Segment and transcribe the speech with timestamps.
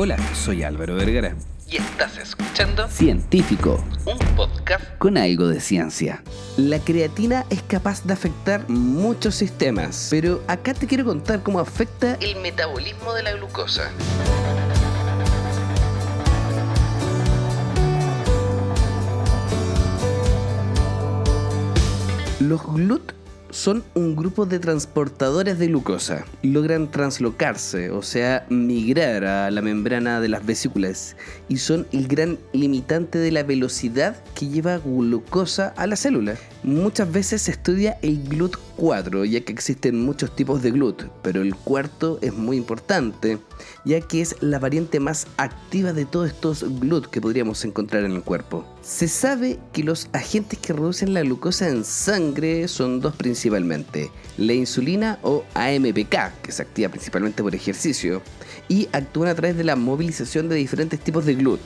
[0.00, 1.34] Hola, soy Álvaro Vergara.
[1.66, 6.22] Y estás escuchando Científico, un podcast con algo de ciencia.
[6.56, 12.14] La creatina es capaz de afectar muchos sistemas, pero acá te quiero contar cómo afecta
[12.20, 13.90] el metabolismo de la glucosa.
[22.38, 23.17] Los GLUT
[23.50, 26.24] son un grupo de transportadores de glucosa.
[26.42, 31.16] Logran translocarse, o sea, migrar a la membrana de las vesículas
[31.48, 36.36] y son el gran limitante de la velocidad que lleva glucosa a la célula.
[36.62, 41.54] Muchas veces se estudia el GLUT4, ya que existen muchos tipos de GLUT, pero el
[41.54, 43.38] cuarto es muy importante,
[43.84, 48.12] ya que es la variante más activa de todos estos GLUT que podríamos encontrar en
[48.12, 48.64] el cuerpo.
[48.88, 54.54] Se sabe que los agentes que reducen la glucosa en sangre son dos principalmente, la
[54.54, 58.22] insulina o AMPK, que se activa principalmente por ejercicio,
[58.66, 61.60] y actúan a través de la movilización de diferentes tipos de GLUT.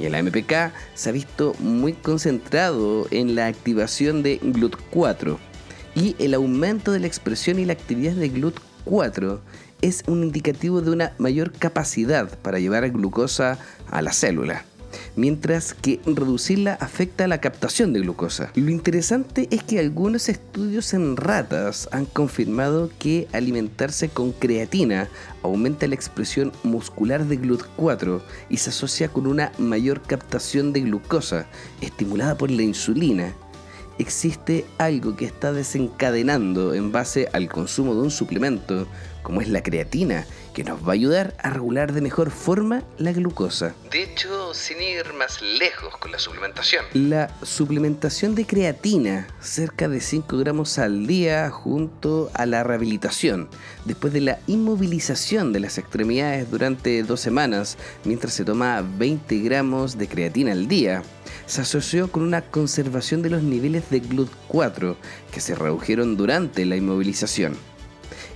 [0.00, 5.38] Y el AMPK se ha visto muy concentrado en la activación de GLUT4
[5.94, 9.38] y el aumento de la expresión y la actividad de GLUT4
[9.82, 13.56] es un indicativo de una mayor capacidad para llevar glucosa
[13.88, 14.64] a la célula
[15.16, 18.52] mientras que reducirla afecta la captación de glucosa.
[18.54, 25.08] Lo interesante es que algunos estudios en ratas han confirmado que alimentarse con creatina
[25.42, 31.46] aumenta la expresión muscular de GLUT4 y se asocia con una mayor captación de glucosa,
[31.80, 33.32] estimulada por la insulina.
[33.98, 38.86] Existe algo que está desencadenando en base al consumo de un suplemento,
[39.22, 40.26] como es la creatina,
[40.56, 43.74] que nos va a ayudar a regular de mejor forma la glucosa.
[43.90, 46.82] De hecho, sin ir más lejos con la suplementación.
[46.94, 53.50] La suplementación de creatina, cerca de 5 gramos al día, junto a la rehabilitación,
[53.84, 59.98] después de la inmovilización de las extremidades durante dos semanas, mientras se toma 20 gramos
[59.98, 61.02] de creatina al día,
[61.44, 64.96] se asoció con una conservación de los niveles de GLUT4
[65.30, 67.58] que se redujeron durante la inmovilización.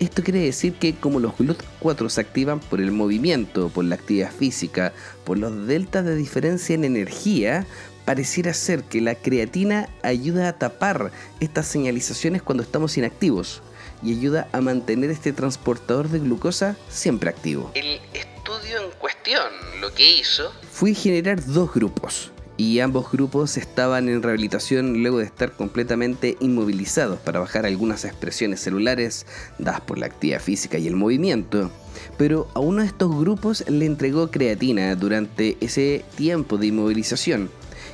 [0.00, 4.32] Esto quiere decir que como los GLUT4 se activan por el movimiento, por la actividad
[4.32, 4.92] física,
[5.24, 7.66] por los deltas de diferencia en energía,
[8.04, 11.10] pareciera ser que la creatina ayuda a tapar
[11.40, 13.62] estas señalizaciones cuando estamos inactivos
[14.02, 17.70] y ayuda a mantener este transportador de glucosa siempre activo.
[17.74, 24.08] El estudio en cuestión lo que hizo fue generar dos grupos y ambos grupos estaban
[24.08, 29.26] en rehabilitación luego de estar completamente inmovilizados para bajar algunas expresiones celulares
[29.58, 31.70] dadas por la actividad física y el movimiento.
[32.16, 37.50] Pero a uno de estos grupos le entregó creatina durante ese tiempo de inmovilización.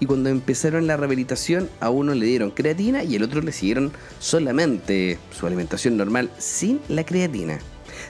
[0.00, 3.92] Y cuando empezaron la rehabilitación, a uno le dieron creatina y al otro le siguieron
[4.18, 7.58] solamente su alimentación normal sin la creatina.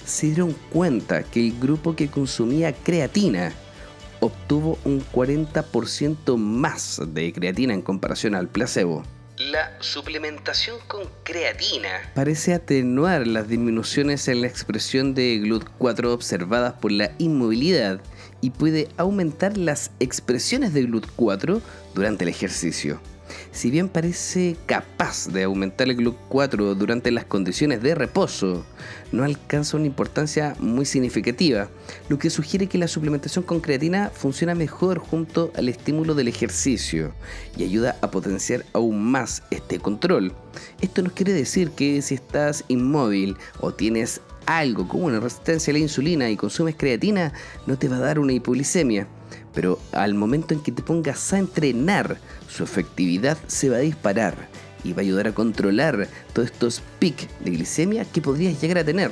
[0.04, 3.52] Se dieron cuenta que el grupo que consumía creatina
[4.22, 9.02] obtuvo un 40% más de creatina en comparación al placebo.
[9.38, 16.92] La suplementación con creatina parece atenuar las disminuciones en la expresión de GLUT4 observadas por
[16.92, 18.00] la inmovilidad
[18.40, 21.60] y puede aumentar las expresiones de GLUT4
[21.94, 23.00] durante el ejercicio.
[23.50, 28.64] Si bien parece capaz de aumentar el GLUT4 durante las condiciones de reposo,
[29.12, 31.68] no alcanza una importancia muy significativa,
[32.08, 37.12] lo que sugiere que la suplementación con creatina funciona mejor junto al estímulo del ejercicio
[37.56, 40.32] y ayuda a potenciar aún más este control.
[40.80, 45.74] Esto nos quiere decir que si estás inmóvil o tienes algo como una resistencia a
[45.74, 47.32] la insulina y consumes creatina,
[47.66, 49.06] no te va a dar una hipoglicemia
[49.54, 54.34] pero al momento en que te pongas a entrenar, su efectividad se va a disparar
[54.84, 58.84] y va a ayudar a controlar todos estos picos de glicemia que podrías llegar a
[58.84, 59.10] tener,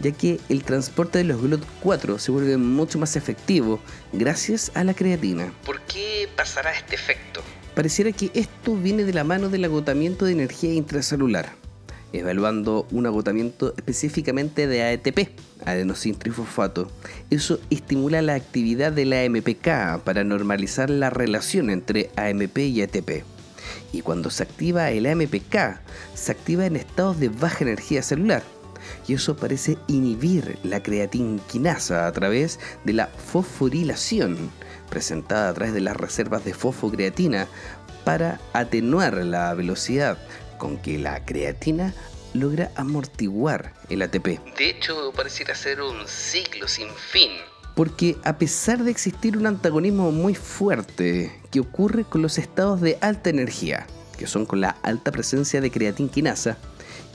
[0.00, 3.80] ya que el transporte de los GLUT4 se vuelve mucho más efectivo
[4.12, 5.52] gracias a la creatina.
[5.64, 7.42] ¿Por qué pasará este efecto?
[7.74, 11.65] Pareciera que esto viene de la mano del agotamiento de energía intracelular
[12.12, 15.30] evaluando un agotamiento específicamente de ATP,
[15.64, 16.90] adenosintrifosfato.
[17.30, 23.24] Eso estimula la actividad de la AMPK para normalizar la relación entre AMP y ATP.
[23.92, 25.80] Y cuando se activa el AMPK,
[26.14, 28.42] se activa en estados de baja energía celular.
[29.08, 34.50] Y eso parece inhibir la creatinquinasa a través de la fosforilación,
[34.90, 37.48] presentada a través de las reservas de fosfocreatina,
[38.04, 40.16] para atenuar la velocidad
[40.58, 41.94] con que la creatina
[42.34, 44.40] logra amortiguar el ATP.
[44.56, 47.30] De hecho, pareciera ser un ciclo sin fin.
[47.74, 52.98] Porque a pesar de existir un antagonismo muy fuerte que ocurre con los estados de
[53.00, 53.86] alta energía,
[54.16, 56.56] que son con la alta presencia de creatinquinasa,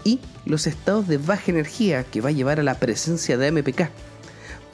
[0.04, 3.90] y los estados de baja energía que va a llevar a la presencia de AMPK,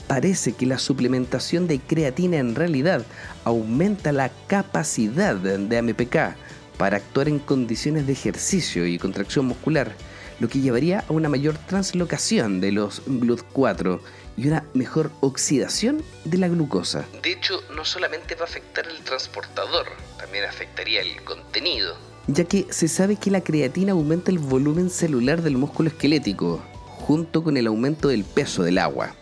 [0.07, 3.03] parece que la suplementación de creatina en realidad
[3.43, 6.35] aumenta la capacidad de AMPK
[6.77, 9.95] para actuar en condiciones de ejercicio y contracción muscular,
[10.39, 13.99] lo que llevaría a una mayor translocación de los GLUT4
[14.37, 17.05] y una mejor oxidación de la glucosa.
[17.23, 19.87] De hecho, no solamente va a afectar el transportador,
[20.19, 21.95] también afectaría el contenido.
[22.27, 27.43] Ya que se sabe que la creatina aumenta el volumen celular del músculo esquelético, junto
[27.43, 29.15] con el aumento del peso del agua.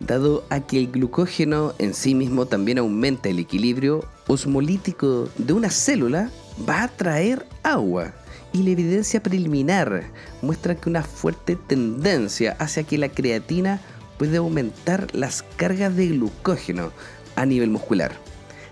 [0.00, 5.70] Dado a que el glucógeno en sí mismo también aumenta el equilibrio osmolítico de una
[5.70, 6.30] célula,
[6.68, 8.12] va a traer agua.
[8.52, 10.04] Y la evidencia preliminar
[10.40, 13.80] muestra que una fuerte tendencia hacia que la creatina
[14.18, 16.92] puede aumentar las cargas de glucógeno
[17.36, 18.12] a nivel muscular.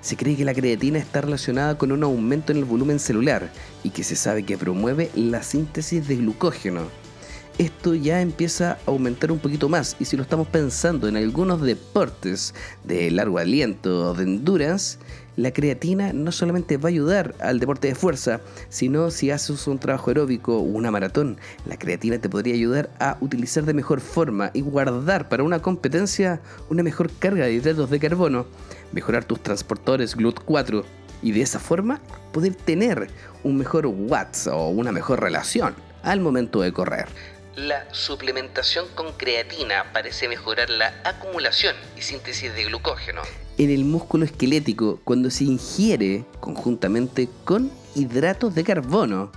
[0.01, 3.51] Se cree que la creatina está relacionada con un aumento en el volumen celular
[3.83, 6.83] y que se sabe que promueve la síntesis de glucógeno.
[7.59, 11.61] Esto ya empieza a aumentar un poquito más y si lo estamos pensando en algunos
[11.61, 14.99] deportes de largo aliento o de endurance,
[15.37, 19.79] la creatina no solamente va a ayudar al deporte de fuerza, sino si haces un
[19.79, 24.51] trabajo aeróbico o una maratón, la creatina te podría ayudar a utilizar de mejor forma
[24.53, 28.47] y guardar para una competencia una mejor carga de hidratos de carbono,
[28.93, 30.85] mejorar tus transportadores GLUT4
[31.23, 32.01] y de esa forma
[32.33, 33.09] poder tener
[33.45, 37.07] un mejor watts o una mejor relación al momento de correr.
[37.57, 43.21] La suplementación con creatina parece mejorar la acumulación y síntesis de glucógeno,
[43.59, 49.31] en el músculo esquelético cuando se ingiere conjuntamente con hidratos de carbono.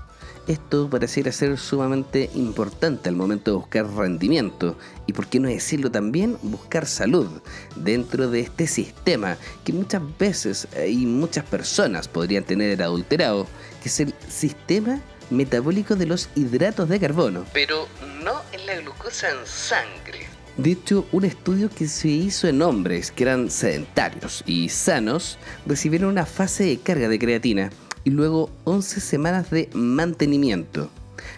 [0.48, 4.78] Esto pareciera ser sumamente importante al momento de buscar rendimiento
[5.08, 7.28] y, por qué no decirlo también, buscar salud
[7.76, 13.46] dentro de este sistema que muchas veces eh, y muchas personas podrían tener adulterado,
[13.84, 17.46] que es el sistema metabólico de los hidratos de carbono.
[17.54, 17.88] Pero
[18.24, 20.28] no en la glucosa en sangre.
[20.58, 26.12] De hecho, un estudio que se hizo en hombres que eran sedentarios y sanos recibieron
[26.12, 27.70] una fase de carga de creatina
[28.06, 30.90] y luego 11 semanas de mantenimiento.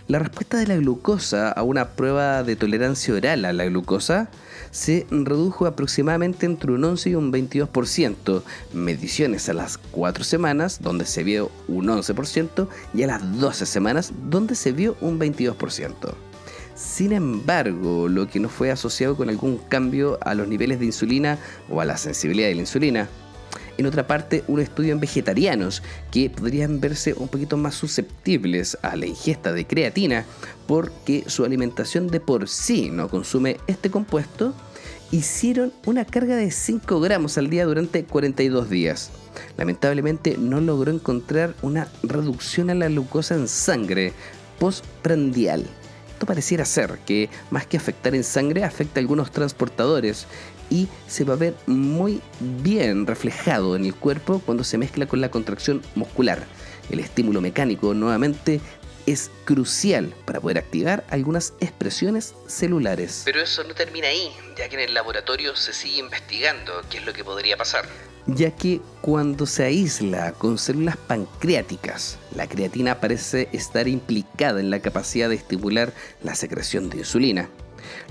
[0.07, 4.29] La respuesta de la glucosa a una prueba de tolerancia oral a la glucosa
[4.71, 8.41] se redujo aproximadamente entre un 11 y un 22%,
[8.73, 14.11] mediciones a las 4 semanas donde se vio un 11% y a las 12 semanas
[14.29, 16.13] donde se vio un 22%.
[16.75, 21.39] Sin embargo, lo que no fue asociado con algún cambio a los niveles de insulina
[21.69, 23.09] o a la sensibilidad de la insulina.
[23.77, 28.95] En otra parte, un estudio en vegetarianos que podrían verse un poquito más susceptibles a
[28.95, 30.25] la ingesta de creatina
[30.65, 34.53] porque su alimentación de por sí no consume este compuesto,
[35.11, 39.11] hicieron una carga de 5 gramos al día durante 42 días.
[39.57, 44.13] Lamentablemente no logró encontrar una reducción a la glucosa en sangre
[44.59, 45.67] postprandial
[46.17, 50.25] esto pareciera ser que más que afectar en sangre, afecta a algunos transportadores
[50.69, 55.21] y se va a ver muy bien reflejado en el cuerpo cuando se mezcla con
[55.21, 56.45] la contracción muscular.
[56.89, 58.61] El estímulo mecánico nuevamente
[59.05, 63.21] es crucial para poder activar algunas expresiones celulares.
[63.25, 67.05] Pero eso no termina ahí, ya que en el laboratorio se sigue investigando qué es
[67.05, 67.85] lo que podría pasar
[68.27, 74.81] ya que cuando se aísla con células pancreáticas, la creatina parece estar implicada en la
[74.81, 75.93] capacidad de estimular
[76.23, 77.49] la secreción de insulina.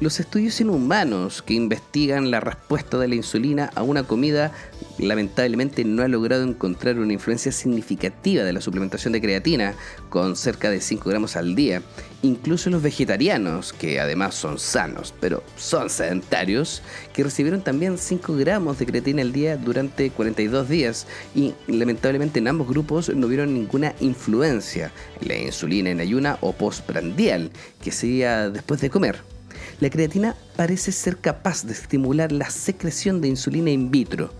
[0.01, 4.53] Los estudios en humanos que investigan la respuesta de la insulina a una comida
[4.99, 9.75] lamentablemente no han logrado encontrar una influencia significativa de la suplementación de creatina
[10.09, 11.83] con cerca de 5 gramos al día.
[12.23, 18.79] Incluso los vegetarianos, que además son sanos, pero son sedentarios, que recibieron también 5 gramos
[18.79, 23.95] de creatina al día durante 42 días y lamentablemente en ambos grupos no vieron ninguna
[24.01, 27.51] influencia en la insulina en ayuna o postprandial,
[27.83, 29.36] que sería después de comer.
[29.79, 34.33] La creatina parece ser capaz de estimular la secreción de insulina in vitro,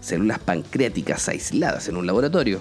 [0.00, 2.60] células pancreáticas aisladas en un laboratorio,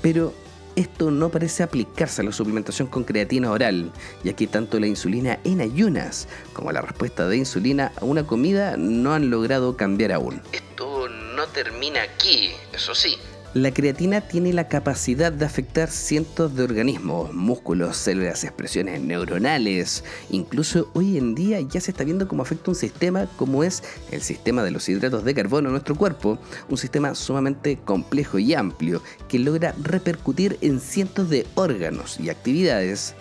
[0.00, 0.32] pero
[0.76, 3.90] esto no parece aplicarse a la suplementación con creatina oral,
[4.22, 8.76] ya que tanto la insulina en ayunas como la respuesta de insulina a una comida
[8.76, 10.40] no han logrado cambiar aún.
[10.52, 13.16] Esto no termina aquí, eso sí.
[13.56, 20.04] La creatina tiene la capacidad de afectar cientos de organismos, músculos, células, expresiones neuronales.
[20.28, 24.20] Incluso hoy en día ya se está viendo cómo afecta un sistema como es el
[24.20, 29.00] sistema de los hidratos de carbono en nuestro cuerpo, un sistema sumamente complejo y amplio
[29.26, 33.14] que logra repercutir en cientos de órganos y actividades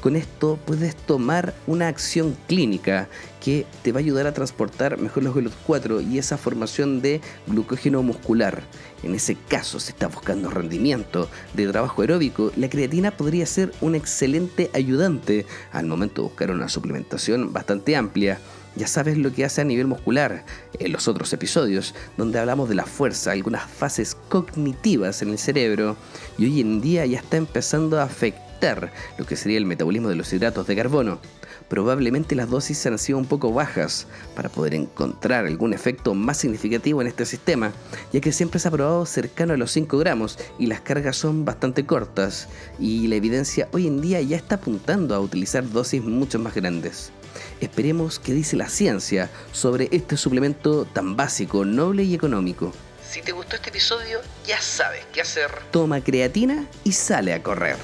[0.00, 3.08] con esto puedes tomar una acción clínica
[3.42, 8.02] que te va a ayudar a transportar mejor los GLUT4 y esa formación de glucógeno
[8.02, 8.62] muscular.
[9.02, 13.94] En ese caso, si estás buscando rendimiento de trabajo aeróbico, la creatina podría ser un
[13.94, 18.40] excelente ayudante al momento de buscar una suplementación bastante amplia
[18.76, 20.44] Ya sabes lo que hace a nivel muscular
[20.78, 25.96] en los otros episodios, donde hablamos de la fuerza, algunas fases cognitivas en el cerebro,
[26.38, 30.16] y hoy en día ya está empezando a afectar lo que sería el metabolismo de
[30.16, 31.20] los hidratos de carbono.
[31.68, 37.00] Probablemente las dosis han sido un poco bajas para poder encontrar algún efecto más significativo
[37.00, 37.72] en este sistema,
[38.12, 41.44] ya que siempre se ha probado cercano a los 5 gramos y las cargas son
[41.44, 46.38] bastante cortas, y la evidencia hoy en día ya está apuntando a utilizar dosis mucho
[46.38, 47.12] más grandes.
[47.60, 52.72] Esperemos qué dice la ciencia sobre este suplemento tan básico, noble y económico.
[53.08, 55.50] Si te gustó este episodio, ya sabes qué hacer.
[55.70, 57.76] Toma creatina y sale a correr.